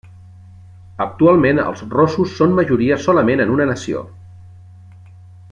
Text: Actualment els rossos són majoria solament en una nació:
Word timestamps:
Actualment 1.05 1.61
els 1.63 1.83
rossos 1.91 2.33
són 2.39 2.57
majoria 2.61 2.99
solament 3.05 3.45
en 3.45 3.53
una 3.59 3.69
nació: 3.75 4.03